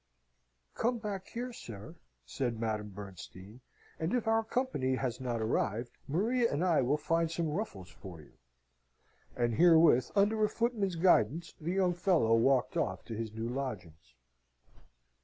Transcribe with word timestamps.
"Come 0.73 0.97
back 0.97 1.27
here, 1.27 1.53
sir," 1.53 1.93
said 2.25 2.59
Madame 2.59 2.89
Bernstein, 2.89 3.61
"and 3.99 4.15
if 4.15 4.27
our 4.27 4.43
company 4.43 4.95
has 4.95 5.21
not 5.21 5.39
arrived, 5.43 5.91
Maria 6.07 6.51
and 6.51 6.63
I 6.65 6.81
will 6.81 6.97
find 6.97 7.29
some 7.29 7.49
ruffles 7.51 7.91
for 7.91 8.19
you!" 8.19 8.33
And 9.35 9.53
herewith, 9.57 10.09
under 10.15 10.43
a 10.43 10.49
footman's 10.49 10.95
guidance, 10.95 11.53
the 11.61 11.73
young 11.73 11.93
fellow 11.93 12.33
walked 12.33 12.75
off 12.77 13.05
to 13.05 13.13
his 13.15 13.31
new 13.31 13.47
lodgings. 13.47 14.15